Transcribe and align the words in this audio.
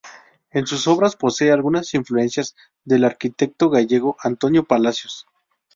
En 0.49 0.65
sus 0.65 0.87
obras 0.87 1.15
posee 1.15 1.51
algunas 1.51 1.93
influencias 1.93 2.55
del 2.83 3.03
arquitecto 3.03 3.69
gallego 3.69 4.17
Antonio 4.21 4.63
Palacios. 4.63 5.27